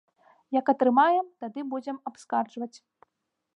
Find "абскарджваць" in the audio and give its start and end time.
2.11-2.73